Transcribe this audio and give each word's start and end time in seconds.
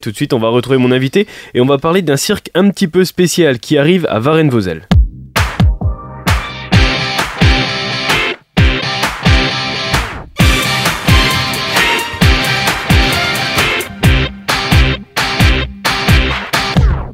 Tout 0.00 0.12
de 0.12 0.14
suite, 0.16 0.32
on 0.32 0.38
va 0.38 0.48
retrouver 0.48 0.78
mon 0.78 0.92
invité 0.92 1.26
et 1.54 1.60
on 1.60 1.66
va 1.66 1.76
parler 1.76 2.02
d'un 2.02 2.16
cirque 2.16 2.52
un 2.54 2.70
petit 2.70 2.86
peu 2.86 3.04
spécial 3.04 3.58
qui 3.58 3.76
arrive 3.76 4.06
à 4.08 4.20
Varennes-Vauzelles. 4.20 4.86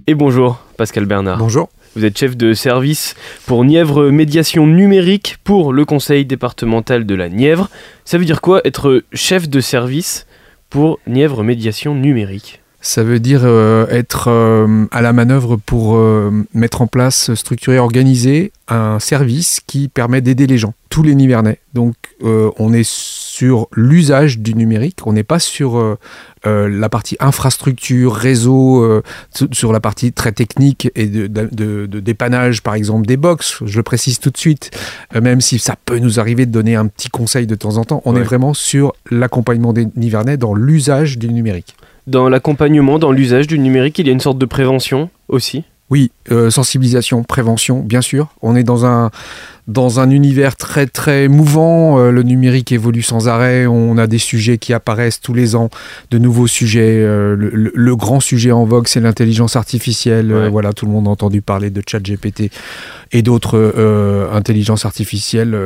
Et 0.06 0.14
bonjour, 0.14 0.62
Pascal 0.76 1.06
Bernard. 1.06 1.38
Bonjour. 1.38 1.70
Vous 1.96 2.04
êtes 2.04 2.18
chef 2.18 2.36
de 2.36 2.52
service 2.52 3.14
pour 3.46 3.64
Nièvre 3.64 4.10
Médiation 4.10 4.66
Numérique 4.66 5.38
pour 5.42 5.72
le 5.72 5.86
conseil 5.86 6.26
départemental 6.26 7.06
de 7.06 7.14
la 7.14 7.30
Nièvre. 7.30 7.70
Ça 8.04 8.18
veut 8.18 8.26
dire 8.26 8.42
quoi 8.42 8.60
être 8.66 9.02
chef 9.14 9.48
de 9.48 9.60
service 9.60 10.26
pour 10.68 11.00
Nièvre 11.06 11.42
Médiation 11.42 11.94
Numérique? 11.94 12.60
Ça 12.84 13.02
veut 13.02 13.18
dire 13.18 13.40
euh, 13.44 13.86
être 13.88 14.28
euh, 14.28 14.84
à 14.90 15.00
la 15.00 15.14
manœuvre 15.14 15.56
pour 15.56 15.96
euh, 15.96 16.30
mettre 16.52 16.82
en 16.82 16.86
place, 16.86 17.32
structurer, 17.34 17.78
organiser 17.78 18.52
un 18.68 18.98
service 19.00 19.60
qui 19.66 19.88
permet 19.88 20.20
d'aider 20.20 20.46
les 20.46 20.58
gens, 20.58 20.74
tous 20.90 21.02
les 21.02 21.14
Nivernais. 21.14 21.58
Donc 21.72 21.94
on 22.22 22.72
est 22.72 22.88
sur 22.88 23.68
l'usage 23.72 24.38
du 24.38 24.54
numérique, 24.54 25.06
on 25.06 25.12
n'est 25.12 25.24
pas 25.24 25.38
sur 25.38 25.98
la 26.44 26.88
partie 26.88 27.16
infrastructure, 27.20 28.14
réseau, 28.14 29.02
sur 29.52 29.72
la 29.72 29.80
partie 29.80 30.12
très 30.12 30.32
technique 30.32 30.90
et 30.94 31.06
de, 31.06 31.26
de, 31.26 32.00
dépannage 32.00 32.62
par 32.62 32.74
exemple 32.74 33.06
des 33.06 33.18
box, 33.18 33.58
je 33.66 33.76
le 33.76 33.82
précise 33.82 34.18
tout 34.18 34.30
de 34.30 34.38
suite, 34.38 34.70
même 35.20 35.42
si 35.42 35.58
ça 35.58 35.74
peut 35.84 35.98
nous 35.98 36.18
arriver 36.18 36.46
de 36.46 36.52
donner 36.52 36.76
un 36.76 36.86
petit 36.86 37.10
conseil 37.10 37.46
de 37.46 37.56
temps 37.56 37.76
en 37.76 37.84
temps, 37.84 38.00
on 38.06 38.16
est 38.16 38.22
vraiment 38.22 38.54
sur 38.54 38.94
l'accompagnement 39.10 39.74
des 39.74 39.88
Nivernais 39.96 40.38
dans 40.38 40.54
l'usage 40.54 41.18
du 41.18 41.28
numérique. 41.28 41.76
Dans 42.06 42.28
l'accompagnement, 42.28 42.98
dans 42.98 43.12
l'usage 43.12 43.46
du 43.46 43.58
numérique, 43.58 43.98
il 43.98 44.06
y 44.06 44.10
a 44.10 44.12
une 44.12 44.20
sorte 44.20 44.38
de 44.38 44.46
prévention 44.46 45.08
aussi? 45.28 45.64
Oui, 45.90 46.10
euh, 46.30 46.50
sensibilisation, 46.50 47.22
prévention, 47.22 47.80
bien 47.80 48.00
sûr. 48.00 48.28
On 48.42 48.56
est 48.56 48.62
dans 48.62 48.86
un, 48.86 49.10
dans 49.66 49.98
un 49.98 50.10
univers 50.10 50.56
très 50.56 50.86
très 50.86 51.28
mouvant. 51.28 51.98
Euh, 51.98 52.10
le 52.10 52.22
numérique 52.22 52.72
évolue 52.72 53.02
sans 53.02 53.28
arrêt. 53.28 53.66
On 53.66 53.96
a 53.96 54.06
des 54.06 54.18
sujets 54.18 54.58
qui 54.58 54.72
apparaissent 54.72 55.20
tous 55.20 55.32
les 55.32 55.56
ans, 55.56 55.70
de 56.10 56.18
nouveaux 56.18 56.46
sujets. 56.46 57.00
Euh, 57.00 57.34
le, 57.36 57.96
grand 57.96 58.20
sujet 58.20 58.52
en 58.52 58.64
vogue, 58.64 58.88
c'est 58.88 59.00
l'intelligence 59.00 59.56
artificielle. 59.56 60.32
Euh, 60.32 60.48
voilà, 60.50 60.72
tout 60.72 60.84
le 60.84 60.92
monde 60.92 61.06
a 61.06 61.10
entendu 61.10 61.40
parler 61.40 61.70
de 61.70 61.82
ChatGPT 61.86 62.50
et 63.12 63.22
d'autres 63.22 64.28
intelligences 64.32 64.84
artificielles 64.84 65.56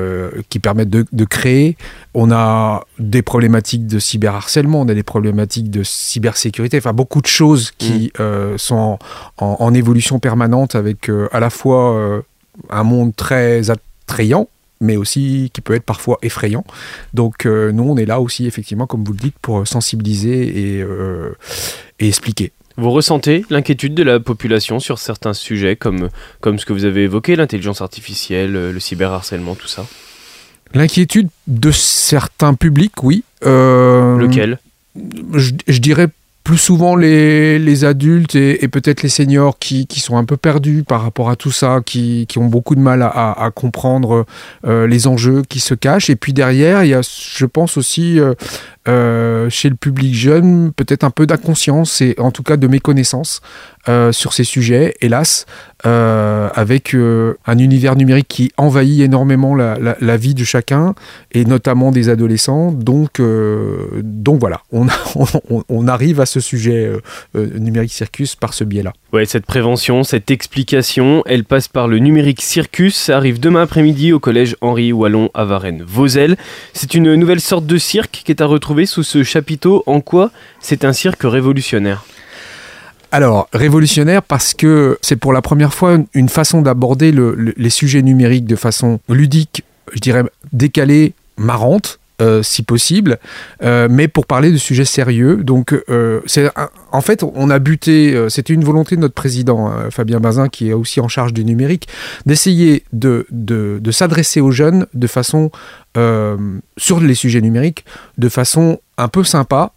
qui 0.51 0.59
permettent 0.59 0.91
de, 0.91 1.25
créer. 1.25 1.77
On 2.13 2.31
a 2.31 2.85
des 2.99 3.23
problématiques 3.23 3.87
de 3.87 3.99
cyberharcèlement, 3.99 4.83
on 4.83 4.89
a 4.89 4.95
des 4.95 5.03
problématiques 5.03 5.71
de 5.71 5.83
cybersécurité. 5.83 6.77
Enfin, 6.77 6.93
beaucoup 6.93 7.23
de 7.23 7.27
choses 7.27 7.73
qui 7.79 8.13
mm. 8.19 8.59
sont 8.59 8.99
en, 9.39 9.57
en, 9.61 9.75
évolution 9.75 10.19
permanente 10.19 10.75
avec 10.75 11.11
à 11.33 11.41
la 11.41 11.49
fois 11.49 12.23
un 12.69 12.83
monde 12.83 13.17
très 13.17 13.71
attrayant, 14.09 14.49
mais 14.81 14.97
aussi 14.97 15.51
qui 15.53 15.61
peut 15.61 15.75
être 15.75 15.85
parfois 15.85 16.19
effrayant. 16.23 16.65
Donc 17.13 17.45
euh, 17.45 17.73
nous, 17.73 17.85
on 17.85 17.97
est 17.97 18.07
là 18.07 18.21
aussi, 18.21 18.47
effectivement, 18.47 18.87
comme 18.87 19.05
vous 19.05 19.13
le 19.13 19.19
dites, 19.19 19.39
pour 19.43 19.67
sensibiliser 19.69 20.77
et, 20.77 20.83
euh, 20.83 21.37
expliquer. 21.99 22.53
Vous 22.79 22.91
ressentez 22.91 23.45
l'inquiétude 23.51 23.95
de 23.95 24.05
la 24.05 24.21
population 24.21 24.79
sur 24.79 24.99
certains 24.99 25.35
sujets, 25.35 25.75
comme, 25.77 26.09
comme 26.41 26.59
ce 26.59 26.65
que 26.65 26.73
vous 26.73 26.85
avez 26.85 27.03
évoqué, 27.03 27.35
l'intelligence 27.35 27.83
artificielle, 27.83 28.53
le 28.53 28.81
cyberharcèlement, 28.81 29.57
tout 29.57 29.67
ça? 29.67 29.85
L'inquiétude 30.75 31.29
de 31.49 31.71
certains 31.73 32.55
publics, 32.55 33.03
oui. 33.03 33.25
Euh, 33.45 34.17
Lequel? 34.17 34.59
je, 35.35 35.53
je, 35.67 35.79
dirais 35.79 36.09
plus 36.49 36.57
souvent 36.57 36.97
les, 36.97 37.85
adultes 37.85 38.35
et, 38.35 38.69
peut-être 38.69 39.03
les 39.03 39.11
seniors 39.11 39.59
qui, 39.59 39.87
sont 40.01 40.17
un 40.17 40.25
peu 40.25 40.39
perdus 40.39 40.83
par 40.83 41.03
rapport 41.03 41.29
à 41.29 41.37
tout 41.37 41.51
ça, 41.51 41.83
qui, 41.85 42.27
ont 42.39 42.47
beaucoup 42.47 42.75
de 42.75 42.81
mal 42.81 43.03
à, 43.03 43.51
comprendre 43.55 44.25
euh, 44.67 44.87
les 44.87 45.07
enjeux 45.07 45.43
qui 45.47 45.61
se 45.61 45.75
cachent. 45.75 46.09
Et 46.09 46.17
puis 46.17 46.33
derrière, 46.33 46.85
il 46.85 46.89
y 46.89 46.95
a, 46.95 47.03
je 47.03 47.45
pense 47.45 47.77
aussi, 47.77 48.19
euh, 48.19 48.33
euh, 48.89 49.51
chez 49.51 49.69
le 49.69 49.75
public 49.75 50.15
jeune, 50.15 50.73
peut-être 50.73 51.05
un 51.05 51.11
peu 51.11 51.27
d'inconscience 51.27 52.01
et 52.01 52.15
en 52.17 52.31
tout 52.31 52.43
cas 52.43 52.57
de 52.57 52.67
méconnaissance 52.67 53.43
sur 54.13 54.35
ces 54.35 54.45
sujets, 54.45 54.95
hélas, 55.01 55.47
euh, 55.87 56.49
avec 56.55 56.95
un 56.95 57.59
univers 57.59 57.97
numérique 57.97 58.29
qui 58.29 58.53
envahit 58.57 59.01
énormément 59.01 59.55
la, 59.55 60.17
vie 60.17 60.35
de 60.35 60.45
chacun 60.45 60.95
et 61.33 61.45
notamment 61.45 61.91
des 61.91 62.09
adolescents. 62.09 62.73
Donc, 62.73 63.21
donc 64.03 64.41
voilà, 64.41 64.61
on, 64.73 64.87
on, 65.69 65.89
arrive 65.89 66.21
à 66.21 66.27
ce 66.27 66.41
sujet 66.41 66.91
numérique 67.35 67.93
circus 67.93 68.35
par 68.35 68.55
ce 68.55 68.65
biais-là. 68.65 68.93
Ouais, 69.13 69.25
cette 69.25 69.47
prévention, 69.47 70.03
cette 70.03 70.31
explication, 70.31 71.23
elle 71.27 71.45
passe 71.45 71.69
par 71.69 71.89
le 71.89 71.99
numérique 71.99 72.43
circus. 72.43 72.95
Ça 72.95 73.17
arrive 73.17 73.41
demain 73.41 73.63
après-midi 73.63 74.13
au 74.13 74.21
collège 74.21 74.57
Henri 74.61 74.93
Wallon 74.93 75.31
à 75.35 75.45
Varennes-Vauzelles. 75.45 76.37
C'est 76.75 76.95
une 76.95 77.15
nouvelle 77.15 77.41
sorte 77.41 77.67
de 77.67 77.79
cirque 77.79 78.23
qui 78.25 78.33
est 78.33 78.43
à 78.43 78.47
retrouver 78.47 78.87
sous 78.87 79.03
ce 79.03 79.23
chapiteau 79.23 79.83
en 79.87 80.01
quoi 80.01 80.31
c'est 80.61 80.85
un 80.85 80.93
cirque 80.93 81.23
révolutionnaire? 81.23 82.05
Alors, 83.11 83.49
révolutionnaire 83.53 84.23
parce 84.23 84.53
que 84.55 84.99
c'est 85.01 85.17
pour 85.17 85.33
la 85.33 85.43
première 85.43 85.73
fois 85.73 85.99
une 86.15 86.29
façon 86.29 86.61
d'aborder 86.61 87.13
les 87.13 87.71
sujets 87.71 88.03
numériques 88.03 88.47
de 88.47 88.57
façon 88.57 89.01
ludique, 89.09 89.65
je 89.93 90.01
dirais 90.01 90.25
décalée, 90.53 91.15
marrante, 91.39 91.99
euh, 92.21 92.43
si 92.43 92.65
possible, 92.65 93.19
euh, 93.63 93.87
mais 93.89 94.09
pour 94.09 94.27
parler 94.27 94.51
de 94.51 94.57
sujets 94.57 94.85
sérieux. 94.85 95.37
Donc, 95.37 95.73
euh, 95.89 96.21
en 96.91 97.01
fait, 97.01 97.23
on 97.23 97.49
a 97.49 97.61
buté, 97.61 98.29
c'était 98.29 98.53
une 98.53 98.65
volonté 98.65 98.97
de 98.97 99.01
notre 99.01 99.15
président, 99.15 99.73
Fabien 99.91 100.19
Bazin, 100.19 100.49
qui 100.49 100.69
est 100.69 100.73
aussi 100.73 101.01
en 101.01 101.07
charge 101.07 101.33
du 101.33 101.45
numérique, 101.45 101.87
d'essayer 102.27 102.83
de, 102.93 103.25
de, 103.31 103.79
de 103.81 103.91
s'adresser 103.93 104.41
aux 104.41 104.51
jeunes 104.51 104.87
de 104.95 105.07
façon, 105.07 105.53
sur 106.77 107.01
les 107.01 107.15
sujets 107.15 107.41
numériques, 107.41 107.85
de 108.19 108.29
façon 108.29 108.81
un 108.97 109.09
peu 109.09 109.23
sympa, 109.23 109.73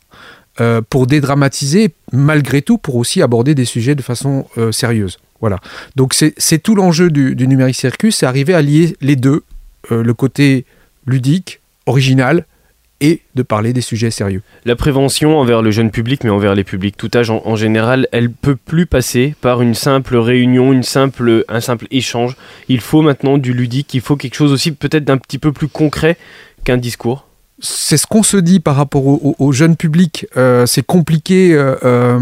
pour 0.90 1.08
dédramatiser, 1.08 1.92
malgré 2.12 2.62
tout, 2.62 2.78
pour 2.78 2.96
aussi 2.96 3.22
aborder 3.22 3.56
des 3.56 3.66
sujets 3.66 3.96
de 3.96 4.02
façon 4.02 4.46
sérieuse. 4.72 5.18
Voilà. 5.40 5.60
Donc 5.96 6.14
c'est 6.14 6.60
tout 6.60 6.76
l'enjeu 6.76 7.10
du, 7.10 7.48
numérique 7.48 7.76
circus, 7.76 8.18
c'est 8.18 8.26
arriver 8.26 8.54
à 8.54 8.62
lier 8.62 8.96
les 9.02 9.16
deux, 9.16 9.44
le 9.90 10.14
côté 10.14 10.66
ludique, 11.06 11.62
original 11.86 12.46
et 13.02 13.22
de 13.36 13.42
parler 13.42 13.74
des 13.74 13.82
sujets 13.82 14.12
sérieux. 14.12 14.44
La 14.64 14.76
prévention 14.76 15.40
envers 15.40 15.64
le 15.64 15.72
jeune 15.72 15.90
public, 15.90 16.24
mais 16.24 16.30
envers 16.30 16.54
les 16.54 16.64
publics 16.64 16.96
tout 16.96 17.10
âge 17.16 17.32
en, 17.32 17.56
général, 17.56 18.08
elle 18.12 18.30
peut 18.30 18.56
plus 18.56 18.86
passer 18.86 19.36
par 19.42 19.62
une 19.62 19.74
simple 19.74 20.16
réunion, 20.18 20.72
une 20.72 20.84
simple, 20.84 21.44
un 21.50 21.62
simple 21.62 21.88
échange. 21.90 22.36
Il 22.70 22.80
faut 22.80 23.02
maintenant 23.02 23.40
du 23.40 23.54
ludique, 23.54 23.94
il 23.96 24.02
faut 24.02 24.16
quelque 24.16 24.36
chose 24.36 24.52
aussi 24.52 24.72
peut-être 24.72 25.04
d'un 25.04 25.18
petit 25.18 25.40
peu 25.40 25.52
plus 25.52 25.68
concret 25.68 26.16
qu'un 26.64 26.78
discours 26.78 27.28
c'est 27.62 27.98
ce 27.98 28.08
qu'on 28.08 28.24
se 28.24 28.38
dit 28.38 28.60
par 28.60 28.76
rapport 28.76 29.04
au, 29.06 29.52
jeune 29.52 29.76
public. 29.76 30.28
Euh, 30.36 30.66
c'est 30.66 30.86
compliqué 30.86 31.54
euh, 31.54 31.76
euh, 31.84 32.20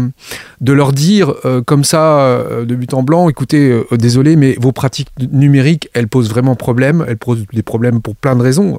de 0.60 0.72
leur 0.72 0.92
dire 0.92 1.34
comme 1.66 1.84
ça, 1.84 2.44
de 2.64 2.74
but 2.74 2.92
en 2.94 3.02
blanc, 3.02 3.28
écoutez, 3.28 3.82
désolé, 3.92 4.36
mais 4.36 4.56
vos 4.60 4.72
pratiques 4.72 5.08
numériques, 5.32 5.88
elles 5.94 6.08
posent 6.08 6.28
vraiment 6.28 6.54
problème. 6.54 7.04
Elles 7.08 7.16
posent 7.16 7.44
des 7.52 7.62
problèmes 7.62 8.00
pour 8.02 8.14
plein 8.16 8.36
de 8.36 8.42
raisons. 8.42 8.78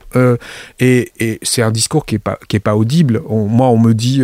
et, 0.80 1.40
c'est 1.42 1.62
un 1.62 1.72
discours 1.72 2.06
qui 2.06 2.16
n'est 2.16 2.60
pas 2.60 2.76
audible. 2.76 3.22
moi, 3.30 3.68
on 3.70 3.80
me 3.80 3.94
dit, 3.94 4.22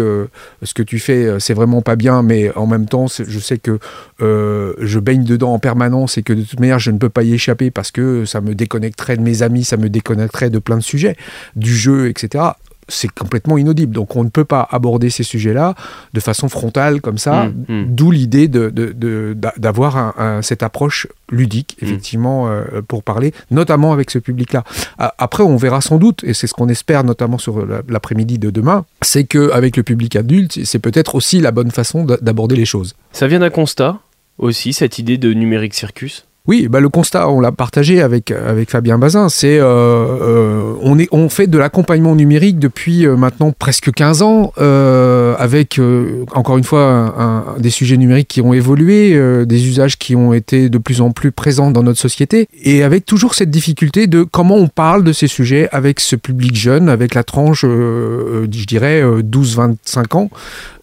ce 0.62 0.74
que 0.74 0.84
tu 0.84 1.00
fais, 1.00 1.40
c'est 1.40 1.54
vraiment 1.54 1.82
pas 1.82 1.96
bien, 1.96 2.22
mais 2.22 2.56
en 2.56 2.68
même 2.68 2.86
temps, 2.86 3.08
je 3.08 3.40
sais 3.40 3.58
que 3.58 3.80
je 4.20 5.00
baigne 5.00 5.24
dedans 5.24 5.54
en 5.54 5.60
permanence 5.60 6.18
et 6.18 6.24
que 6.24 6.34
de 6.34 6.44
toute 6.44 6.60
manière, 6.60 6.80
je 6.80 6.92
ne 6.92 6.98
peux 6.98 7.10
pas 7.10 7.24
y 7.24 7.34
échapper 7.34 7.72
parce 7.72 7.92
que 7.92 8.26
ça 8.26 8.42
me 8.42 8.56
déconnecterait 8.56 9.18
de 9.18 9.22
mes 9.22 9.42
amis, 9.42 9.64
ça 9.64 9.78
me 9.78 9.90
déconnecterait 9.90 10.50
de 10.50 10.60
plein 10.60 10.78
de 10.78 10.84
sujets, 10.84 11.16
du 11.56 11.76
jeu, 11.76 12.10
etc 12.10 12.52
c'est 12.88 13.10
complètement 13.10 13.58
inaudible. 13.58 13.94
Donc 13.94 14.16
on 14.16 14.24
ne 14.24 14.30
peut 14.30 14.46
pas 14.46 14.68
aborder 14.72 15.10
ces 15.10 15.24
sujets-là 15.24 15.76
de 16.14 16.20
façon 16.20 16.50
frontale 16.50 17.02
comme 17.02 17.18
ça, 17.18 17.46
mmh, 17.46 17.66
mmh. 17.68 17.86
d'où 17.90 18.12
l'idée 18.12 18.48
d'avoir 18.48 20.14
cette 20.42 20.64
approche 20.64 21.08
ludique, 21.30 21.78
mmh. 21.82 21.86
effectivement, 21.86 22.50
euh, 22.50 22.82
pour 22.88 23.04
parler, 23.04 23.34
notamment 23.52 23.94
avec 23.94 24.12
ce 24.12 24.20
public-là. 24.20 24.64
Après, 24.98 25.44
on 25.44 25.58
verra 25.58 25.82
sans 25.82 25.98
doute, 25.98 26.24
et 26.24 26.34
c'est 26.34 26.48
ce 26.48 26.54
qu'on 26.54 26.70
espère 26.70 27.04
notamment 27.04 27.38
sur 27.38 27.66
l'après-midi 27.88 28.40
de 28.40 28.50
demain, 28.50 28.86
c'est 29.02 29.26
qu'avec 29.26 29.78
le 29.78 29.84
public 29.84 30.16
adulte, 30.16 30.60
c'est 30.64 30.80
peut-être 30.80 31.16
aussi 31.16 31.42
la 31.42 31.52
bonne 31.52 31.72
façon 31.72 32.06
d'aborder 32.06 32.56
les 32.56 32.66
choses. 32.66 32.96
Ça 33.12 33.28
vient 33.28 33.40
d'un 33.40 33.50
constat 33.50 34.00
aussi, 34.38 34.74
cette 34.74 35.00
idée 35.00 35.18
de 35.18 35.34
numérique 35.34 35.74
circus? 35.74 36.28
Oui, 36.48 36.70
bah 36.70 36.80
le 36.80 36.88
constat, 36.88 37.28
on 37.28 37.42
l'a 37.42 37.52
partagé 37.52 38.02
avec, 38.02 38.32
avec 38.32 38.72
Fabien 38.72 38.98
Bazin, 38.98 39.28
c'est 39.28 39.60
euh, 39.60 39.66
euh, 39.66 41.06
on, 41.12 41.28
fait 41.28 41.48
de 41.48 41.58
l'accompagnement 41.58 42.16
numérique 42.16 42.58
depuis 42.58 43.06
euh, 43.06 43.18
maintenant 43.18 43.52
presque 43.52 43.92
15 43.92 44.22
ans, 44.22 44.54
avec 45.38 45.80
encore 46.32 46.58
une 46.58 46.64
fois 46.64 47.56
des 47.60 47.70
sujets 47.70 47.98
numériques 47.98 48.30
qui 48.30 48.42
ont 48.42 48.54
évolué, 48.54 49.20
des 49.46 49.68
usages 49.68 49.98
qui 49.98 50.16
ont 50.16 50.34
été 50.34 50.70
de 50.70 50.78
plus 50.78 51.02
en 51.02 51.12
plus 51.12 51.34
présents 51.34 51.70
dans 51.70 51.84
notre 51.84 52.00
société, 52.00 52.48
et 52.64 52.84
avec 52.84 53.06
toujours 53.06 53.36
cette 53.36 53.52
difficulté 53.52 54.08
de 54.08 54.24
comment 54.24 54.56
on 54.56 54.70
parle 54.70 55.04
de 55.04 55.12
ces 55.12 55.28
sujets 55.28 55.68
avec 55.74 56.00
ce 56.00 56.16
public 56.16 56.56
jeune, 56.56 56.88
avec 56.88 57.14
la 57.14 57.24
tranche, 57.24 57.64
je 57.64 58.46
dirais, 58.46 59.04
12-25 59.04 60.16
ans, 60.16 60.30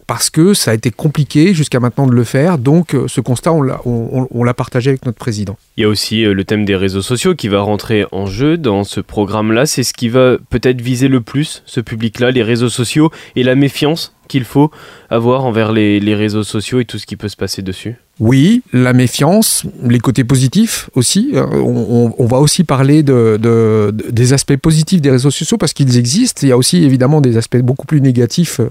parce 0.07 0.29
que 0.29 0.53
ça 0.53 0.71
a 0.71 0.73
été 0.73 0.91
compliqué 0.91 1.53
jusqu'à 1.53 1.79
maintenant 1.79 2.07
de 2.07 2.13
le 2.13 2.23
faire. 2.23 2.57
Donc 2.57 2.93
euh, 2.93 3.07
ce 3.07 3.21
constat, 3.21 3.51
on 3.53 4.43
l'a 4.43 4.53
partagé 4.53 4.89
avec 4.89 5.05
notre 5.05 5.17
président. 5.17 5.57
Il 5.77 5.81
y 5.81 5.83
a 5.83 5.89
aussi 5.89 6.23
euh, 6.23 6.33
le 6.33 6.43
thème 6.43 6.65
des 6.65 6.75
réseaux 6.75 7.01
sociaux 7.01 7.35
qui 7.35 7.47
va 7.47 7.61
rentrer 7.61 8.05
en 8.11 8.25
jeu 8.25 8.57
dans 8.57 8.83
ce 8.83 8.99
programme-là. 9.01 9.65
C'est 9.65 9.83
ce 9.83 9.93
qui 9.93 10.09
va 10.09 10.37
peut-être 10.49 10.81
viser 10.81 11.07
le 11.07 11.21
plus 11.21 11.63
ce 11.65 11.79
public-là, 11.81 12.31
les 12.31 12.43
réseaux 12.43 12.69
sociaux 12.69 13.11
et 13.35 13.43
la 13.43 13.55
méfiance 13.55 14.14
qu'il 14.27 14.43
faut 14.43 14.71
avoir 15.09 15.45
envers 15.45 15.71
les, 15.71 16.15
réseaux 16.15 16.43
sociaux 16.43 16.79
et 16.79 16.85
tout 16.85 16.97
ce 16.97 17.05
qui 17.05 17.15
peut 17.15 17.29
se 17.29 17.35
passer 17.35 17.61
dessus 17.61 17.95
oui, 18.21 18.63
la 18.71 18.93
méfiance, 18.93 19.63
les 19.83 19.99
côtés 19.99 20.23
positifs 20.23 20.89
aussi. 20.95 21.31
Euh, 21.33 21.45
on, 21.51 22.25
va 22.25 22.37
aussi 22.37 22.63
parler 22.63 23.03
de, 23.03 23.91
des 23.91 24.31
aspects 24.31 24.55
positifs 24.55 25.01
des 25.01 25.11
réseaux 25.11 25.31
sociaux 25.31 25.57
parce 25.57 25.73
qu'ils 25.73 25.97
existent. 25.97 26.39
Il 26.43 26.47
y 26.47 26.53
a 26.53 26.57
aussi 26.57 26.85
évidemment 26.85 27.19
des 27.19 27.35
aspects 27.35 27.57
beaucoup 27.57 27.85
plus 27.85 27.99
négatifs. 27.99 28.61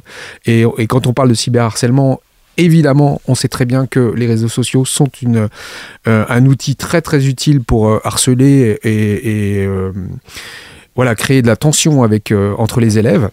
Et, 0.47 0.65
et 0.79 0.87
quand 0.87 1.07
on 1.07 1.13
parle 1.13 1.29
de 1.29 1.35
cyberharcèlement, 1.35 2.23
évidemment, 2.57 3.21
on 3.27 3.35
sait 3.35 3.49
très 3.49 3.65
bien 3.65 3.87
que 3.87 4.13
les 4.17 4.27
réseaux 4.27 4.49
sociaux 4.49 4.85
sont 4.85 5.09
euh, 5.27 5.49
un 6.07 6.47
outil 6.47 6.77
très 6.77 7.03
très 7.03 7.27
utile 7.27 7.63
pour 7.63 7.89
euh, 7.89 8.01
harceler 8.05 8.79
et, 8.83 9.69
voilà, 10.97 11.15
créer 11.17 11.43
de 11.43 11.49
la 11.49 11.57
tension 11.57 12.09
entre 12.57 12.81
les 12.81 12.99
élèves. 12.99 13.29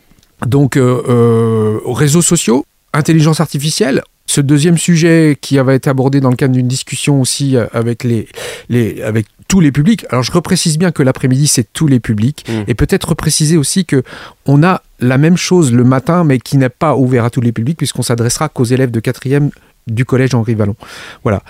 Donc, 0.46 0.78
euh, 0.78 1.02
euh, 1.08 1.80
réseaux 1.86 2.22
sociaux, 2.22 2.66
intelligence 2.94 3.40
artificielle, 3.40 4.02
ce 4.26 4.42
deuxième 4.42 4.78
sujet 4.78 5.38
qui 5.40 5.58
va 5.58 5.74
être 5.74 5.88
abordé 5.88 6.22
dans 6.22 6.30
le 6.30 6.36
cadre 6.36 6.54
d'une 6.54 6.68
discussion 6.68 7.20
aussi 7.20 7.58
euh, 7.58 7.68
avec, 7.74 8.04
les, 8.04 8.28
les, 8.70 9.02
avec 9.02 9.26
tous 9.48 9.60
les 9.60 9.72
publics. 9.72 10.06
Alors 10.10 10.24
je 10.24 10.32
reprécise 10.32 10.78
bien 10.78 10.92
que 10.92 11.04
l'après-midi 11.04 11.48
c'est 11.48 11.68
tous 11.74 11.88
les 11.88 12.00
publics 12.00 12.46
mmh. 12.48 12.70
et 12.70 12.74
peut-être 12.74 13.10
repréciser 13.10 13.58
aussi 13.58 13.84
que 13.84 14.04
on 14.46 14.64
a 14.64 14.82
la 15.00 15.18
même 15.18 15.36
chose 15.36 15.74
le 15.74 15.84
matin 15.84 16.24
mais 16.24 16.40
qui 16.40 16.58
n'est 16.58 16.70
pas 16.70 16.96
ouvert 16.96 17.26
à 17.26 17.30
tous 17.30 17.42
les 17.42 17.52
publics 17.52 17.78
puisqu'on 17.78 18.04
s'adressera 18.04 18.48
qu'aux 18.48 18.64
élèves 18.64 18.92
de 18.92 19.02
quatrième 19.02 19.52
du 19.88 20.06
collège 20.06 20.34
Henri 20.34 20.56
Vallon. 20.56 20.76
Voilà. 21.24 21.44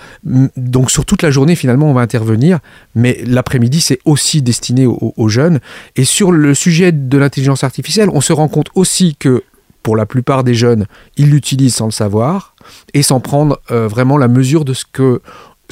Donc 0.56 0.90
sur 0.90 1.04
toute 1.04 1.22
la 1.22 1.30
journée, 1.30 1.54
finalement, 1.54 1.90
on 1.90 1.94
va 1.94 2.00
intervenir, 2.00 2.58
mais 2.94 3.22
l'après-midi, 3.26 3.80
c'est 3.80 3.98
aussi 4.04 4.42
destiné 4.42 4.86
aux, 4.86 5.28
jeunes. 5.28 5.60
Et 5.96 6.04
sur 6.04 6.32
le 6.32 6.54
sujet 6.54 6.92
de 6.92 7.18
l'intelligence 7.18 7.64
artificielle, 7.64 8.08
on 8.12 8.20
se 8.20 8.32
rend 8.32 8.48
compte 8.48 8.68
aussi 8.74 9.16
que 9.16 9.44
pour 9.82 9.96
la 9.96 10.06
plupart 10.06 10.44
des 10.44 10.54
jeunes, 10.54 10.86
ils 11.16 11.30
l'utilisent 11.30 11.74
sans 11.74 11.86
le 11.86 11.92
savoir 11.92 12.54
et 12.94 13.02
sans 13.02 13.20
prendre 13.20 13.60
euh, 13.70 13.88
vraiment 13.88 14.16
la 14.16 14.28
mesure 14.28 14.64
de 14.64 14.74
ce 14.74 14.84
que 14.90 15.20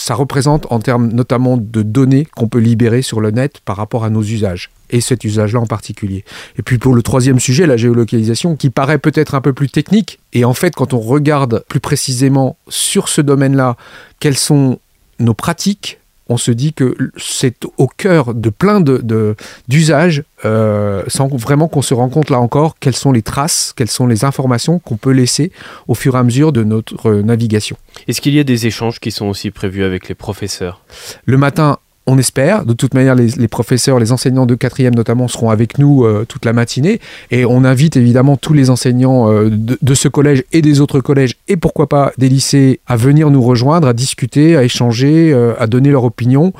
ça 0.00 0.14
représente 0.14 0.67
en 0.70 0.81
termes 0.81 1.08
notamment 1.08 1.56
de 1.56 1.82
données 1.82 2.26
qu'on 2.37 2.49
peut 2.49 2.58
libérer 2.58 3.02
sur 3.02 3.20
le 3.20 3.31
net 3.31 3.61
par 3.64 3.76
rapport 3.76 4.05
à 4.05 4.11
nos 4.11 4.23
usages, 4.23 4.70
et 4.91 5.00
cet 5.00 5.25
usage-là 5.25 5.61
en 5.61 5.67
particulier. 5.67 6.25
Et 6.58 6.62
puis 6.62 6.79
pour 6.79 6.94
le 6.94 7.02
troisième 7.02 7.38
sujet, 7.38 7.67
la 7.67 7.76
géolocalisation, 7.76 8.56
qui 8.56 8.70
paraît 8.70 8.99
peut-être 8.99 9.35
un 9.35 9.41
peu 9.41 9.52
plus 9.52 9.69
technique, 9.69 10.19
et 10.32 10.44
en 10.44 10.55
fait 10.55 10.75
quand 10.75 10.94
on 10.94 11.00
regarde 11.00 11.64
plus 11.69 11.81
précisément 11.81 12.56
sur 12.69 13.08
ce 13.08 13.20
domaine-là, 13.20 13.76
quelles 14.19 14.38
sont 14.38 14.79
nos 15.19 15.35
pratiques, 15.35 16.00
on 16.31 16.37
se 16.37 16.53
dit 16.53 16.73
que 16.73 16.97
c'est 17.17 17.65
au 17.77 17.88
cœur 17.88 18.35
de 18.35 18.50
plein 18.50 18.81
d'usages, 18.81 20.19
de, 20.19 20.25
euh, 20.44 21.03
sans 21.09 21.27
vraiment 21.27 21.67
qu'on 21.67 21.82
se 21.82 21.93
rend 21.93 22.09
compte 22.09 22.31
là 22.31 22.38
encore 22.38 22.77
quelles 22.79 22.94
sont 22.94 23.11
les 23.11 23.21
traces, 23.21 23.75
quelles 23.77 23.91
sont 23.91 24.06
les 24.06 24.25
informations 24.25 24.79
qu'on 24.79 24.97
peut 24.97 25.11
laisser 25.11 25.50
au 25.88 25.94
fur 25.94 26.15
et 26.15 26.19
à 26.19 26.23
mesure 26.23 26.53
de 26.53 26.62
notre 26.62 27.15
navigation. 27.15 27.77
Est-ce 28.06 28.21
qu'il 28.21 28.32
y 28.32 28.38
a 28.38 28.44
des 28.44 28.69
échanges 28.69 29.00
qui 29.00 29.11
sont 29.11 29.27
aussi 29.27 29.50
prévus 29.50 29.82
avec 29.82 30.09
les 30.09 30.15
professeurs? 30.15 30.82
Le 31.25 31.37
matin, 31.37 31.79
on 32.11 32.19
espère. 32.19 32.65
De 32.65 32.73
toute 32.73 32.95
manière, 32.95 33.15
les, 33.15 33.49
professeurs, 33.49 33.99
les 33.99 34.11
enseignants 34.11 34.47
de 34.47 34.55
quatrième 34.55 34.95
notamment 34.95 35.29
seront 35.29 35.51
avec 35.51 35.79
nous 35.79 36.05
euh, 36.05 36.25
toute 36.29 36.45
la 36.45 36.53
matinée. 36.53 37.01
Et 37.31 37.45
on 37.45 37.65
invite 37.65 37.97
évidemment 37.97 38.37
tous 38.37 38.53
les 38.53 38.69
enseignants 38.69 39.31
euh, 39.31 39.49
de, 39.51 39.95
ce 39.95 40.09
collège 40.09 40.45
et 40.53 40.61
des 40.61 40.81
autres 40.81 41.01
collèges, 41.01 41.37
et 41.47 41.57
pourquoi 41.57 41.89
pas 41.89 42.12
des 42.19 42.29
lycées, 42.29 42.81
à 42.87 42.97
venir 42.97 43.31
nous 43.31 43.43
rejoindre, 43.43 43.87
à 43.87 43.93
discuter, 43.93 44.57
à 44.57 44.65
échanger, 44.65 45.33
euh, 45.33 45.53
à 45.59 45.67
donner 45.67 45.91
leur 45.91 46.05
opinion 46.05 46.53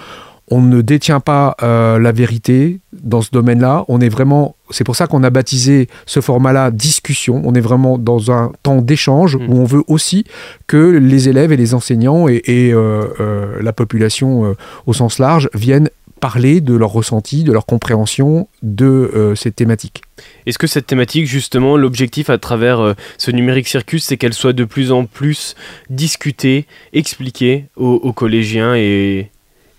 on 0.51 0.61
ne 0.61 0.81
détient 0.83 1.21
pas 1.21 1.57
euh, 1.63 1.99
la 1.99 2.11
vérité 2.11 2.81
dans 2.93 3.23
ce 3.23 3.31
domaine-là. 3.31 3.85
On 3.89 4.01
est 4.01 4.09
vraiment, 4.09 4.57
c'est 4.71 4.83
pour 4.83 4.97
ça 4.97 5.07
qu'on 5.07 5.23
a 5.23 5.31
baptisé 5.31 5.89
ce 6.07 6.21
format-là 6.21 6.73
discussion. 6.73 7.41
On 7.45 7.55
est 7.55 7.61
vraiment 7.61 7.99
dans 7.99 8.33
un 8.33 8.51
temps 8.65 8.83
d'échange 8.83 9.37
mmh. 9.37 9.49
où 9.49 9.59
on 9.59 9.65
veut 9.65 9.85
aussi 9.87 10.25
que 10.67 10.77
les 10.77 11.29
élèves 11.29 11.53
et 11.53 11.57
les 11.57 11.73
enseignants 11.73 12.27
et, 12.29 12.43
euh, 12.49 13.05
euh, 13.21 13.57
la 13.61 13.73
population 13.73 14.57
au 14.87 14.93
sens 14.93 15.19
large 15.19 15.49
viennent 15.55 15.89
parler 16.19 16.61
de 16.61 16.75
leur 16.75 16.91
ressenti, 16.91 17.45
de 17.45 17.53
leur 17.53 17.65
compréhension 17.65 18.49
de 18.63 19.33
cette 19.37 19.57
thématique. 19.57 20.03
Est-ce 20.45 20.59
que 20.59 20.67
cette 20.67 20.87
thématique, 20.87 21.27
justement, 21.27 21.77
l'objectif 21.77 22.29
à 22.29 22.37
travers 22.37 22.95
ce 23.17 23.31
numérique 23.31 23.69
circus, 23.69 24.05
c'est 24.05 24.19
qu'elle 24.19 24.35
soit 24.35 24.53
de 24.53 24.65
plus 24.65 24.93
en 24.93 25.07
plus 25.07 25.55
discutée, 25.89 26.67
expliquée 26.93 27.67
aux 27.77 28.13
collégiens 28.13 28.75
et, 28.75 29.31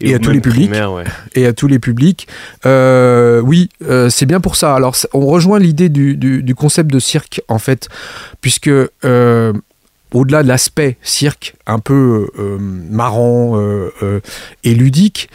et, 0.02 0.14
à 0.14 0.20
tous 0.20 0.32
les 0.32 0.42
publics. 0.42 0.72
Et 1.36 1.46
à 1.46 1.54
tous 1.54 1.68
les 1.68 1.80
publics. 1.80 2.28
Euh, 2.66 3.40
oui, 3.42 3.70
euh, 3.84 4.10
c'est 4.10 4.26
bien 4.26 4.40
pour 4.40 4.56
ça. 4.56 4.76
Alors, 4.76 4.96
on 5.14 5.26
rejoint 5.26 5.60
l'idée 5.60 5.90
du, 5.90 6.16
du, 6.18 6.56
concept 6.56 6.92
de 6.92 7.00
cirque, 7.00 7.42
en 7.48 7.60
fait, 7.60 7.90
puisque 8.42 8.70
euh, 8.70 9.54
au-delà 10.14 10.44
de 10.44 10.48
l'aspect 10.48 10.98
cirque, 11.02 11.56
un 11.68 11.80
peu 11.80 12.28
marrant 12.90 13.60
et 14.64 14.76
ludique, 14.76 15.30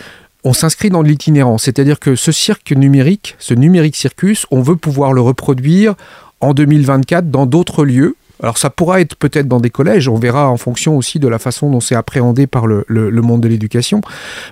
on 0.45 0.53
s'inscrit 0.53 0.91
dans 0.91 1.03
l'itinérance. 1.03 1.65
C'est-à-dire 1.65 1.99
que 1.99 2.15
ce 2.15 2.31
cirque 2.33 2.73
numérique, 2.73 3.35
ce 3.39 3.55
numérique 3.55 3.97
circus, 3.97 4.47
on 4.51 4.61
veut 4.61 4.77
pouvoir 4.77 5.13
le 5.13 5.21
reproduire 5.21 5.95
en 6.41 6.55
2024 6.55 7.31
dans 7.31 7.47
d'autres 7.47 7.85
lieux 7.85 8.17
alors 8.43 8.59
ça 8.59 8.71
pourra 8.71 9.01
être 9.01 9.17
peut-être 9.17 9.49
dans 9.49 9.61
des 9.61 9.71
collèges, 9.71 10.09
on 10.09 10.17
verra 10.17 10.49
en 10.49 10.57
fonction 10.57 10.97
aussi 10.97 11.19
de 11.19 11.29
la 11.29 11.39
façon 11.39 11.71
dont 11.71 11.81
c'est 11.81 11.95
appréhendé 11.95 12.47
par 12.47 12.67
le, 12.67 12.85
monde 13.23 13.41
de 13.41 13.49
l'éducation, 13.49 14.01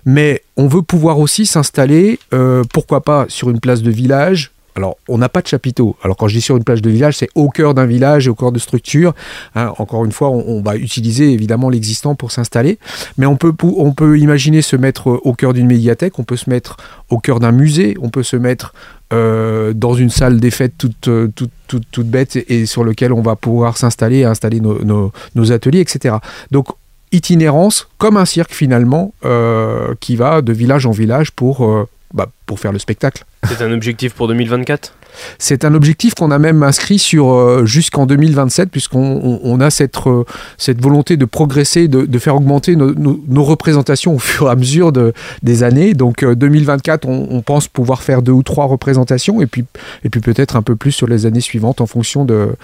mais 0.05 0.43
on 0.57 0.67
veut 0.67 0.83
pouvoir 0.83 1.19
aussi 1.19 1.47
s'installer, 1.47 2.19
euh, 2.33 2.63
pourquoi 2.73 3.03
pas 3.03 3.27
sur 3.29 3.51
une 3.51 3.61
place 3.61 3.83
de 3.83 3.91
village, 3.91 4.54
alors, 4.77 4.97
on 5.09 5.19
n'a 5.19 5.29
pas 5.29 5.41
de 5.41 5.47
chapiteau. 5.47 5.97
Alors, 6.03 6.17
quand 6.17 6.27
je 6.27 6.35
dis 6.35 6.41
sur 6.41 6.57
une 6.57 6.65
plage 6.65 6.83
de 6.83 6.91
village, 6.91 7.17
c'est 7.19 7.29
au 7.35 7.49
cœur 7.49 7.75
d'un 7.75 7.87
village 7.87 8.27
et 8.27 8.31
au 8.31 8.35
cœur 8.35 8.51
de 8.51 8.59
structure. 8.59 9.15
Hein, 9.55 9.73
encore 9.79 10.05
une 10.05 10.13
fois, 10.13 10.31
on, 10.31 10.63
va 10.63 10.77
utiliser 10.77 11.31
évidemment 11.31 11.69
l'existant 11.69 12.15
pour 12.15 12.33
s'installer. 12.33 12.79
Mais 13.17 13.27
on 13.27 13.37
peut, 13.37 13.53
on 13.63 13.95
imaginer 14.15 14.63
se 14.63 14.75
mettre 14.77 15.09
au 15.09 15.33
cœur 15.35 15.53
d'une 15.53 15.67
médiathèque, 15.67 16.19
on 16.19 16.25
peut 16.25 16.37
se 16.37 16.51
mettre 16.51 16.77
au 17.09 17.19
cœur 17.19 17.39
d'un 17.39 17.53
musée, 17.53 17.97
on 18.01 18.09
peut 18.09 18.23
se 18.23 18.37
mettre 18.37 18.75
euh, 19.13 19.73
dans 19.75 19.95
une 19.95 20.11
salle 20.11 20.41
des 20.41 20.51
fêtes 20.51 20.75
toute, 20.77 21.09
toute, 21.35 21.51
toute, 21.91 22.07
bête 22.07 22.37
et, 22.49 22.67
sur 22.67 22.83
lequel 22.83 23.13
on 23.13 23.23
va 23.23 23.37
pouvoir 23.37 23.77
s'installer 23.77 24.19
et 24.19 24.25
installer 24.25 24.61
nos, 24.61 25.53
ateliers, 25.53 25.81
etc. 25.81 26.17
Donc, 26.51 26.69
itinérance 27.13 27.89
comme 27.99 28.17
un 28.17 28.25
cirque 28.25 28.53
finalement 28.53 29.15
euh, 29.25 29.95
qui 30.01 30.17
va 30.17 30.43
de 30.43 30.53
village 30.53 30.85
en 30.85 30.91
village 30.91 31.31
pour, 31.31 31.65
euh, 31.65 31.87
bah, 32.15 32.31
pour 32.47 32.59
faire 32.59 32.73
le 32.73 32.79
spectacle. 32.79 33.25
C'est 33.47 33.63
un 33.63 33.73
objectif 33.73 34.15
pour 34.15 34.29
2024 34.29 34.95
c'est 35.39 35.65
un 35.65 35.75
objectif 35.75 36.15
qu'on 36.15 36.31
a 36.31 36.39
même 36.39 36.63
inscrit 36.63 36.99
sur 36.99 37.33
euh, 37.33 37.65
jusqu'en 37.65 38.07
2027, 38.07 38.71
puisqu'on 38.71 39.41
on, 39.43 39.61
a 39.61 39.71
cette, 39.71 39.97
euh, 40.07 40.25
cette 40.59 40.81
volonté 40.81 41.17
de 41.17 41.25
progresser, 41.25 41.89
de, 41.89 42.19
faire 42.19 42.37
augmenter 42.37 42.77
nos, 42.77 43.45
représentations 43.45 44.15
au 44.15 44.19
fur 44.19 44.49
et 44.49 44.51
à 44.51 44.57
mesure 44.57 44.93
de, 44.93 45.13
des 45.43 45.63
années. 45.63 45.95
Donc 45.95 46.25
2024, 46.25 47.05
euh, 47.05 47.09
on, 47.11 47.29
on, 47.31 47.43
pense 47.43 47.69
pouvoir 47.69 48.03
faire 48.03 48.23
deux 48.23 48.33
ou 48.33 48.43
trois 48.43 48.67
représentations, 48.67 49.41
et 49.41 49.47
puis, 49.47 49.65
et 50.05 50.11
puis 50.11 50.21
peut-être 50.21 50.57
un 50.57 50.63
peu 50.63 50.77
plus 50.77 50.93
sur 50.93 51.07
les 51.07 51.27
années 51.27 51.41
suivantes 51.41 51.81
en 51.81 51.87
fonction 51.87 52.25
de, 52.25 52.57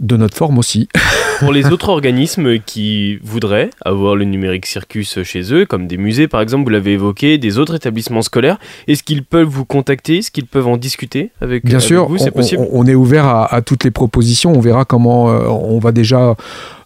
de 0.00 0.16
notre 0.16 0.36
forme 0.36 0.58
aussi. 0.58 0.88
Pour 1.40 1.52
les 1.52 1.66
autres 1.66 1.88
organismes 1.88 2.58
qui 2.60 3.16
voudraient 3.16 3.70
avoir 3.84 4.14
le 4.14 4.24
numérique 4.24 4.66
circus 4.66 5.22
chez 5.24 5.52
eux, 5.52 5.66
comme 5.66 5.86
des 5.86 5.96
musées 5.96 6.28
par 6.28 6.40
exemple, 6.40 6.64
vous 6.64 6.70
l'avez 6.70 6.92
évoqué, 6.92 7.38
des 7.38 7.58
autres 7.58 7.74
établissements 7.74 8.22
scolaires, 8.22 8.58
est-ce 8.86 9.02
qu'ils 9.02 9.24
peuvent 9.24 9.48
vous 9.48 9.64
contacter? 9.64 10.18
Est-ce 10.18 10.30
qu'ils 10.30 10.46
peuvent 10.46 10.68
en 10.68 10.76
discuter 10.76 11.32
avec, 11.40 11.64
Bien 11.64 11.80
sûr, 11.80 12.08
vous? 12.08 12.18
C'est 12.18 12.30
possible? 12.30 12.64
on, 12.70 12.86
est 12.86 12.94
ouvert 12.94 13.26
à, 13.26 13.62
toutes 13.62 13.84
les 13.84 13.90
propositions. 13.90 14.52
On 14.52 14.60
verra 14.60 14.84
comment 14.84 15.30
euh, 15.30 15.46
on 15.48 15.78
va 15.78 15.92
déjà 15.92 16.36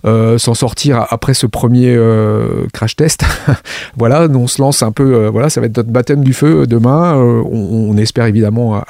euh, 0.05 0.39
s'en 0.39 0.55
sortir 0.55 1.07
après 1.11 1.35
ce 1.35 1.47
premier 1.47 1.95
euh, 1.95 2.67
crash 2.73 2.97
test. 2.97 3.25
voilà, 3.97 4.29
on 4.29 4.47
se 4.47 4.61
lance 4.61 4.83
un 4.83 4.93
peu, 4.93 5.15
euh, 5.15 5.31
voilà, 5.31 5.51
ça 5.51 5.61
va 5.61 5.67
être 5.67 5.77
notre 5.77 5.91
baptême 5.91 6.23
du 6.23 6.33
feu 6.33 6.67
demain. 6.67 7.17
On, 7.17 7.97
espère 7.99 8.27
évidemment 8.27 8.81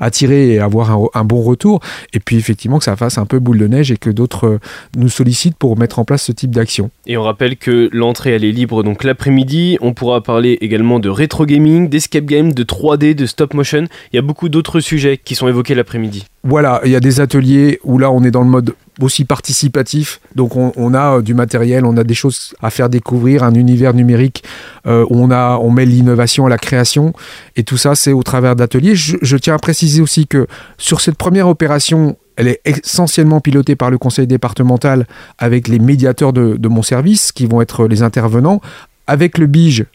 attirer 0.00 0.54
et 0.54 0.58
avoir 0.58 0.98
un, 1.14 1.24
bon 1.24 1.40
retour. 1.40 1.80
Et 2.12 2.18
puis 2.18 2.36
effectivement 2.36 2.78
que 2.78 2.84
ça 2.84 2.96
fasse 2.96 3.16
un 3.16 3.26
peu 3.26 3.38
boule 3.38 3.58
de 3.58 3.68
neige 3.68 3.92
et 3.92 3.96
que 3.96 4.10
d'autres 4.10 4.58
nous 4.96 5.08
sollicitent 5.08 5.56
pour 5.56 5.78
mettre 5.78 6.00
en 6.00 6.04
place 6.04 6.24
ce 6.24 6.32
type 6.32 6.50
d'action. 6.50 6.90
Et 7.06 7.16
on 7.16 7.22
rappelle 7.22 7.56
que 7.56 7.88
l'entrée 7.92 8.30
elle 8.30 8.42
est 8.42 8.50
libre 8.50 8.82
donc 8.82 9.04
l'après-midi. 9.04 9.78
On 9.80 9.94
pourra 9.94 10.20
parler 10.20 10.58
également 10.62 10.98
de 10.98 11.08
rétro 11.08 11.46
gaming, 11.46 11.88
d'escape 11.88 12.24
game, 12.24 12.52
de 12.52 12.64
3D, 12.64 13.14
de 13.14 13.26
stop 13.26 13.54
motion. 13.54 13.84
Il 14.12 14.16
y 14.16 14.18
a 14.18 14.22
beaucoup 14.22 14.48
d'autres 14.48 14.80
sujets 14.80 15.16
qui 15.16 15.36
sont 15.36 15.46
évoqués 15.46 15.76
l'après-midi. 15.76 16.24
Voilà, 16.48 16.80
il 16.84 16.92
y 16.92 16.96
a 16.96 17.00
des 17.00 17.20
ateliers 17.20 17.80
où 17.82 17.98
là 17.98 18.12
on 18.12 18.22
est 18.22 18.30
dans 18.30 18.42
le 18.42 18.48
mode 18.48 18.72
aussi 19.00 19.24
participatif. 19.24 20.20
Donc 20.36 20.54
on, 20.54 20.94
a 20.94 21.16
euh, 21.16 21.20
du 21.20 21.34
matériel, 21.34 21.84
on 21.84 21.96
a 21.96 22.04
des 22.04 22.14
choses 22.14 22.54
à 22.62 22.70
faire 22.70 22.88
découvrir, 22.88 23.42
un 23.42 23.52
univers 23.54 23.94
numérique 23.94 24.44
euh, 24.86 25.04
où 25.10 25.24
on, 25.24 25.70
met 25.72 25.84
l'innovation 25.84 26.46
à 26.46 26.48
la 26.48 26.56
création. 26.56 27.12
Et 27.56 27.64
tout 27.64 27.76
ça, 27.76 27.96
c'est 27.96 28.12
au 28.12 28.22
travers 28.22 28.54
d'ateliers. 28.54 28.94
Je, 28.94 29.36
tiens 29.36 29.56
à 29.56 29.58
préciser 29.58 30.00
aussi 30.00 30.28
que 30.28 30.46
sur 30.78 31.00
cette 31.00 31.16
première 31.16 31.48
opération, 31.48 32.16
elle 32.36 32.46
est 32.46 32.60
essentiellement 32.64 33.40
pilotée 33.40 33.74
par 33.74 33.90
le 33.90 33.98
conseil 33.98 34.28
départemental 34.28 35.08
avec 35.38 35.66
les 35.66 35.80
médiateurs 35.80 36.32
de, 36.32 36.68
mon 36.68 36.82
service 36.82 37.32
qui 37.32 37.46
vont 37.46 37.60
être 37.60 37.88
les 37.88 38.02
intervenants, 38.02 38.60
avec 39.08 39.38
le 39.38 39.46
BIGE 39.46 39.86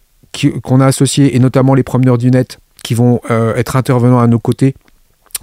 qu'on 0.64 0.82
a 0.82 0.86
associé 0.86 1.34
et 1.34 1.40
notamment 1.40 1.76
les 1.76 1.84
promeneurs 1.84 2.18
du 2.18 2.30
net 2.30 2.60
qui 2.84 2.94
vont 2.94 3.22
euh, 3.32 3.56
être 3.56 3.78
intervenants 3.78 4.20
à 4.20 4.28
nos 4.28 4.40
côtés 4.40 4.76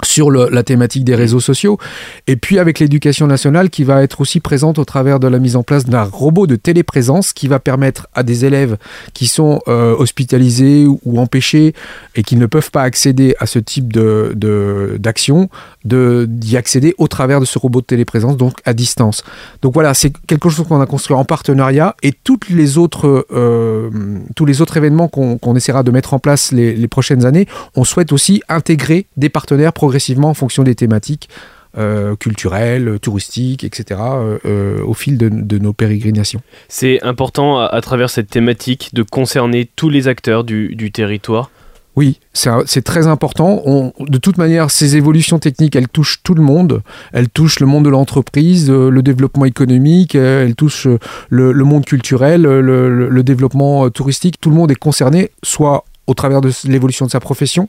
sur 0.03 0.31
la 0.31 0.63
thématique 0.63 1.05
des 1.05 1.15
réseaux 1.15 1.41
sociaux, 1.41 1.79
et 2.27 2.37
puis 2.37 2.59
avec 2.59 2.79
l'éducation 2.79 3.27
nationale 3.27 3.71
qui 3.71 3.85
va 3.85 4.03
être 4.03 4.21
aussi 4.21 4.41
présente 4.41 4.79
au 4.79 4.85
travers 4.85 5.21
de 5.21 5.29
la 5.29 5.39
mise 5.39 5.57
en 5.57 5.63
place 5.63 5.85
d'un 5.87 6.03
robot 6.03 6.47
de 6.47 6.57
téléprésence 6.57 7.33
qui 7.33 7.49
va 7.49 7.59
permettre 7.59 8.09
à 8.15 8.23
des 8.23 8.45
élèves 8.45 8.77
qui 9.15 9.27
sont 9.27 9.61
euh, 9.69 9.95
hospitalisés 9.97 10.87
ou 10.87 11.19
empêchés 11.21 11.75
et 12.15 12.23
qui 12.23 12.37
ne 12.37 12.47
peuvent 12.47 12.71
pas 12.71 12.83
accéder 12.83 13.35
à 13.39 13.47
ce 13.47 13.59
type 13.59 13.93
d'action, 13.93 15.49
de, 15.85 16.27
d'y 16.29 16.57
accéder 16.57 16.95
au 16.99 17.09
travers 17.09 17.41
de 17.41 17.45
ce 17.45 17.59
robot 17.59 17.81
de 17.81 17.87
téléprésence, 17.87 18.37
donc 18.37 18.55
à 18.65 18.75
distance. 18.75 19.25
Donc 19.63 19.75
voilà, 19.75 19.95
c'est 19.95 20.13
quelque 20.27 20.49
chose 20.49 20.67
qu'on 20.67 20.81
a 20.81 20.87
construit 20.87 21.17
en 21.17 21.25
partenariat 21.25 21.95
et 22.03 22.13
toutes 22.13 22.49
les 22.49 22.79
autres, 22.79 23.27
euh, 23.33 23.91
tous 24.37 24.45
les 24.45 24.61
autres 24.61 24.77
événements 24.77 25.09
qu'on, 25.09 25.39
essaiera 25.57 25.83
de 25.83 25.91
mettre 25.91 26.15
en 26.15 26.19
place 26.19 26.53
les, 26.53 26.75
les 26.75 26.89
prochaines 26.89 27.25
années, 27.25 27.49
on 27.75 27.83
souhaite 27.85 28.13
aussi 28.13 28.43
intégrer 28.49 29.07
des 29.17 29.29
partenaires 29.29 29.73
progressivement 29.89 30.29
en 30.29 30.35
fonction 30.35 30.65
des 30.65 30.75
thématiques 30.75 31.31
euh, 31.79 32.15
culturelles, 32.15 32.99
touristiques, 33.01 33.65
etc., 33.65 34.01
euh, 34.03 34.39
euh, 34.45 34.85
au 34.85 34.93
fil 34.93 35.17
de, 35.17 35.59
nos 35.59 35.73
pérégrinations. 35.73 36.43
C'est 36.69 37.03
important 37.03 37.59
à, 37.59 37.81
travers 37.81 38.11
cette 38.11 38.29
thématique 38.29 38.91
de 38.93 39.03
concerner 39.03 39.71
tous 39.77 39.89
les 39.89 40.07
acteurs 40.07 40.45
du, 40.45 40.91
territoire? 40.93 41.51
Oui, 41.97 42.21
c'est 42.35 42.85
très 42.85 43.07
important. 43.07 43.63
de 43.99 44.19
toute 44.19 44.37
manière, 44.37 44.71
ces 44.71 44.97
évolutions 44.97 45.39
techniques, 45.39 45.75
elles 45.75 45.89
touchent 45.89 46.23
tout 46.23 46.35
le 46.35 46.43
monde. 46.43 46.83
Elles 47.15 47.31
touchent 47.31 47.61
le 47.61 47.67
monde 47.67 47.87
de 47.87 47.91
l'entreprise, 47.91 48.71
le 48.71 49.03
développement 49.03 49.47
économique, 49.47 50.15
elles 50.15 50.55
touchent 50.55 50.89
le, 51.31 51.65
monde 51.65 51.87
culturel, 51.87 52.43
le, 52.43 53.23
développement 53.23 53.89
touristique. 53.89 54.39
Tout 54.39 54.51
le 54.51 54.57
monde 54.57 54.71
est 54.71 54.83
concerné, 54.89 55.31
soit 55.43 55.85
au 56.09 56.15
travers 56.15 56.41
de 56.41 56.51
l'évolution 56.65 57.07
de 57.07 57.11
sa 57.11 57.21
profession. 57.21 57.69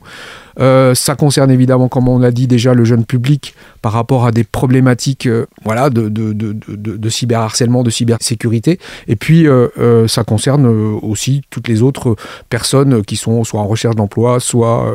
Euh, 0.58 0.94
ça 0.94 1.14
concerne 1.14 1.50
évidemment, 1.50 1.88
comme 1.88 2.08
on 2.08 2.18
l'a 2.18 2.32
dit 2.32 2.46
déjà, 2.46 2.74
le 2.74 2.84
jeune 2.84 3.04
public 3.04 3.54
par 3.82 3.92
rapport 3.92 4.26
à 4.26 4.32
des 4.32 4.44
problématiques 4.44 5.26
euh, 5.26 5.46
voilà, 5.62 5.90
de, 5.90 6.08
de, 6.08 6.32
de, 6.32 6.52
de, 6.74 7.08
cyberharcèlement, 7.08 7.82
de 7.82 7.90
cybersécurité. 7.90 8.80
Et 9.06 9.14
puis, 9.14 9.46
euh, 9.46 10.08
ça 10.08 10.24
concerne 10.24 10.66
aussi 10.66 11.42
toutes 11.50 11.68
les 11.68 11.82
autres 11.82 12.16
personnes 12.48 13.04
qui 13.04 13.16
sont 13.16 13.44
soit 13.44 13.60
en 13.60 13.66
recherche 13.66 13.94
d'emploi, 13.94 14.40
soit 14.40 14.92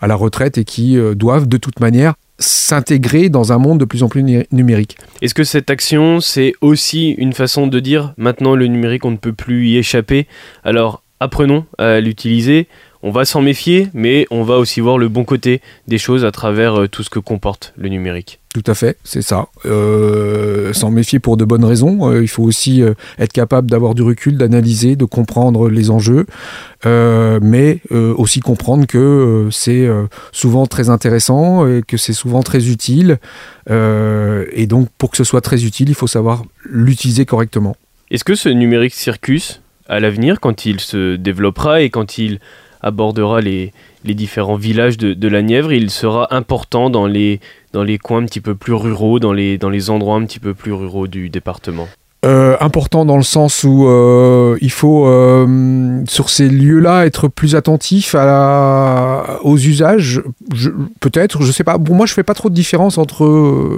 à 0.00 0.06
la 0.06 0.14
retraite 0.16 0.58
et 0.58 0.64
qui 0.64 0.98
doivent 1.14 1.46
de 1.46 1.56
toute 1.56 1.78
manière 1.80 2.14
s'intégrer 2.38 3.28
dans 3.28 3.52
un 3.52 3.58
monde 3.58 3.78
de 3.78 3.84
plus 3.84 4.02
en 4.02 4.08
plus 4.08 4.24
numérique. 4.50 4.96
Est-ce 5.22 5.34
que 5.34 5.44
cette 5.44 5.70
action, 5.70 6.20
c'est 6.20 6.52
aussi 6.60 7.10
une 7.10 7.32
façon 7.32 7.68
de 7.68 7.78
dire 7.78 8.12
maintenant 8.16 8.56
le 8.56 8.66
numérique, 8.66 9.04
on 9.04 9.12
ne 9.12 9.16
peut 9.16 9.32
plus 9.32 9.68
y 9.68 9.76
échapper? 9.76 10.26
Alors 10.64 11.03
apprenons 11.24 11.64
à 11.78 12.00
l'utiliser. 12.00 12.68
On 13.02 13.10
va 13.10 13.24
s'en 13.26 13.42
méfier, 13.42 13.88
mais 13.92 14.26
on 14.30 14.44
va 14.44 14.56
aussi 14.56 14.80
voir 14.80 14.96
le 14.96 15.08
bon 15.08 15.24
côté 15.24 15.60
des 15.88 15.98
choses 15.98 16.24
à 16.24 16.30
travers 16.30 16.80
euh, 16.80 16.88
tout 16.88 17.02
ce 17.02 17.10
que 17.10 17.18
comporte 17.18 17.74
le 17.76 17.90
numérique. 17.90 18.40
Tout 18.54 18.62
à 18.66 18.74
fait, 18.74 18.96
c'est 19.04 19.20
ça. 19.20 19.48
Euh, 19.66 20.72
s'en 20.72 20.90
méfier 20.90 21.18
pour 21.18 21.36
de 21.36 21.44
bonnes 21.44 21.64
raisons. 21.64 22.10
Euh, 22.10 22.22
il 22.22 22.28
faut 22.28 22.42
aussi 22.42 22.82
être 23.18 23.32
capable 23.32 23.70
d'avoir 23.70 23.94
du 23.94 24.02
recul, 24.02 24.38
d'analyser, 24.38 24.96
de 24.96 25.04
comprendre 25.04 25.68
les 25.68 25.90
enjeux, 25.90 26.24
mais 26.84 27.80
aussi 27.90 28.40
comprendre 28.40 28.86
que 28.86 29.48
c'est 29.50 29.88
souvent 30.32 30.66
très 30.66 30.88
intéressant 30.88 31.66
et 31.66 31.82
que 31.86 31.96
c'est 31.96 32.12
souvent 32.12 32.42
très 32.42 32.68
utile. 32.68 33.18
et 33.68 34.66
donc, 34.66 34.88
pour 34.96 35.10
que 35.10 35.16
ce 35.16 35.24
soit 35.24 35.40
très 35.40 35.64
utile, 35.64 35.88
il 35.88 35.94
faut 35.94 36.06
savoir 36.06 36.44
l'utiliser 36.64 37.26
correctement. 37.26 37.76
Est-ce 38.10 38.24
que 38.24 38.34
ce 38.34 38.48
numérique 38.48 38.94
circus, 38.94 39.60
à 39.88 40.00
l'avenir, 40.00 40.40
quand 40.40 40.66
il 40.66 40.80
se 40.80 41.16
développera 41.16 41.82
et 41.82 41.90
quand 41.90 42.18
il 42.18 42.40
abordera 42.80 43.40
les, 43.40 43.72
différents 44.04 44.56
villages 44.56 44.98
de, 44.98 45.28
la 45.28 45.42
Nièvre, 45.42 45.72
il 45.72 45.90
sera 45.90 46.34
important 46.34 46.90
dans 46.90 47.06
les, 47.06 47.40
dans 47.72 47.82
les 47.82 47.98
coins 47.98 48.22
un 48.22 48.26
petit 48.26 48.40
peu 48.40 48.54
plus 48.54 48.74
ruraux, 48.74 49.18
dans 49.18 49.32
les, 49.32 49.56
dans 49.58 49.70
les 49.70 49.90
endroits 49.90 50.16
un 50.16 50.24
petit 50.26 50.40
peu 50.40 50.54
plus 50.54 50.72
ruraux 50.72 51.06
du 51.06 51.30
département. 51.30 51.88
Euh, 52.24 52.56
important 52.60 53.04
dans 53.04 53.18
le 53.18 53.22
sens 53.22 53.64
où 53.64 53.86
euh, 53.86 54.56
il 54.62 54.70
faut 54.70 55.06
euh, 55.06 56.02
sur 56.08 56.30
ces 56.30 56.48
lieux-là 56.48 57.04
être 57.04 57.28
plus 57.28 57.54
attentif 57.54 58.14
à 58.16 59.40
aux 59.42 59.58
usages. 59.58 60.22
Peut-être, 61.00 61.42
je 61.42 61.52
sais 61.52 61.64
pas. 61.64 61.78
Pour 61.78 61.94
moi, 61.94 62.06
je 62.06 62.14
fais 62.14 62.22
pas 62.22 62.32
trop 62.32 62.48
de 62.48 62.54
différence 62.54 62.96
entre 62.96 63.26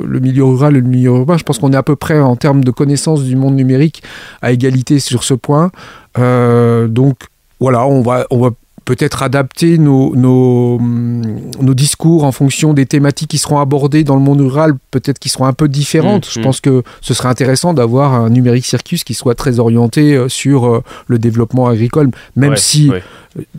le 0.04 0.20
milieu 0.20 0.44
rural 0.44 0.76
et 0.76 0.80
le 0.80 0.86
milieu 0.86 1.10
urbain. 1.10 1.36
Je 1.38 1.44
pense 1.44 1.58
qu'on 1.58 1.72
est 1.72 1.76
à 1.76 1.82
peu 1.82 1.96
près 1.96 2.20
en 2.20 2.36
termes 2.36 2.62
de 2.62 2.70
connaissance 2.70 3.24
du 3.24 3.34
monde 3.34 3.56
numérique 3.56 4.02
à 4.42 4.52
égalité 4.52 5.00
sur 5.00 5.24
ce 5.24 5.34
point. 5.34 5.70
donc 6.16 7.16
voilà, 7.58 7.86
on 7.86 8.02
va 8.02 8.26
on 8.30 8.38
va 8.38 8.50
peut-être 8.86 9.22
adapter 9.22 9.78
nos, 9.78 10.14
nos, 10.16 10.78
nos, 10.80 11.74
discours 11.74 12.24
en 12.24 12.32
fonction 12.32 12.72
des 12.72 12.86
thématiques 12.86 13.28
qui 13.28 13.38
seront 13.38 13.58
abordées 13.58 14.04
dans 14.04 14.14
le 14.14 14.22
monde 14.22 14.40
rural, 14.40 14.74
peut-être 14.92 15.18
qui 15.18 15.28
seront 15.28 15.44
un 15.44 15.52
peu 15.52 15.68
différentes. 15.68 16.28
Mmh, 16.28 16.30
Je 16.32 16.40
mmh. 16.40 16.42
pense 16.44 16.60
que 16.60 16.82
ce 17.02 17.12
serait 17.12 17.28
intéressant 17.28 17.74
d'avoir 17.74 18.14
un 18.14 18.30
numérique 18.30 18.64
circus 18.64 19.02
qui 19.02 19.12
soit 19.12 19.34
très 19.34 19.58
orienté 19.58 20.14
euh, 20.14 20.28
sur 20.28 20.66
euh, 20.66 20.82
le 21.08 21.18
développement 21.18 21.66
agricole, 21.66 22.10
même 22.36 22.56
si 22.56 22.90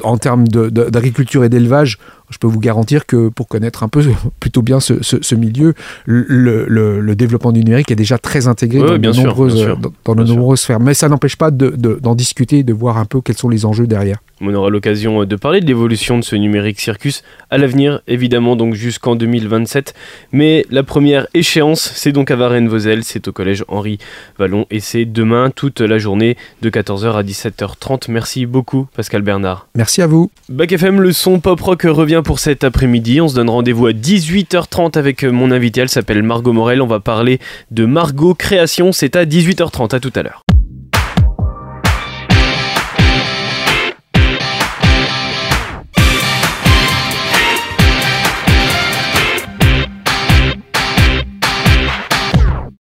en 0.02 0.18
termes 0.18 0.48
d'agriculture 0.48 1.44
et 1.44 1.50
d'élevage, 1.50 2.00
je 2.30 2.38
peux 2.38 2.48
vous 2.48 2.60
garantir 2.60 3.06
que 3.06 3.30
pour 3.30 3.48
connaître 3.48 3.84
un 3.84 3.88
peu 3.88 4.04
plutôt 4.40 4.62
bien 4.62 4.80
ce, 4.80 5.36
milieu, 5.36 5.74
le, 6.06 7.14
développement 7.16 7.52
du 7.52 7.64
numérique 7.64 7.92
est 7.92 7.96
déjà 7.96 8.18
très 8.18 8.48
intégré 8.48 8.80
dans, 8.80 8.98
de 8.98 9.18
nombreuses, 9.24 9.68
dans, 10.06 10.16
de 10.16 10.24
nombreuses 10.24 10.62
sphères. 10.62 10.80
Mais 10.80 10.94
ça 10.94 11.10
n'empêche 11.10 11.36
pas 11.36 11.52
d'en 11.52 12.16
discuter, 12.16 12.64
de 12.64 12.74
voir 12.74 12.98
un 12.98 13.06
peu 13.06 13.22
quels 13.22 13.38
sont 13.38 13.50
les 13.50 13.66
enjeux 13.66 13.88
derrière. 13.88 14.20
On 14.40 14.54
aura 14.54 14.70
l'occasion 14.70 15.26
de 15.26 15.36
parler 15.36 15.62
de 15.62 15.66
l'évolution 15.66 16.20
de 16.20 16.24
ce 16.24 16.36
numérique 16.36 16.80
circus 16.80 17.24
à 17.50 17.58
l'avenir, 17.58 18.02
évidemment, 18.08 18.56
donc 18.56 18.76
jusqu'en 18.76 19.16
2027. 19.16 19.96
Mais 20.32 20.64
la 20.70 20.84
première 20.84 21.28
échéance, 21.34 21.92
c'est 21.96 22.12
donc 22.12 22.30
à 22.30 22.36
Varennes-Vauzelles, 22.36 23.04
c'est 23.04 23.28
au 23.28 23.32
collège 23.32 23.66
Henri 23.68 23.98
Vallon, 24.38 24.68
et 24.70 24.80
c'est 24.80 25.06
demain 25.06 25.50
toute 25.50 25.82
la 25.82 25.98
journée 25.98 26.38
de 26.62 26.70
14h 26.70 27.14
à 27.14 27.24
17h30. 27.24 28.12
Merci 28.12 28.46
beaucoup, 28.46 28.88
Pascal 28.96 29.24
Bernard. 29.24 29.68
Merci 29.76 30.04
à 30.04 30.08
vous. 30.08 30.30
Bac 30.50 30.72
FM, 30.72 31.02
le 31.02 31.12
son 31.14 31.40
pop 31.40 31.60
rock 31.60 31.82
revient 31.84 32.17
pour 32.24 32.40
cet 32.40 32.64
après-midi. 32.64 33.22
On 33.22 33.28
se 33.28 33.36
donne 33.36 33.50
rendez-vous 33.50 33.88
à 33.88 33.92
18h30 33.92 34.98
avec 34.98 35.24
mon 35.24 35.52
invité. 35.52 35.82
Elle 35.82 35.90
s'appelle 35.90 36.24
Margot 36.24 36.54
Morel. 36.54 36.82
On 36.82 36.88
va 36.88 37.00
parler 37.00 37.40
de 37.72 37.86
Margot 37.86 38.34
Création. 38.34 38.92
C'est 38.92 39.16
à 39.16 39.26
18h30. 39.26 39.96
À 39.96 40.00
tout 40.00 40.14
à 40.16 40.24
l'heure. 40.24 40.47